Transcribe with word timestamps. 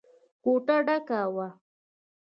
کوټه 0.43 0.77
ډکه 0.87 1.21
وه. 1.35 1.47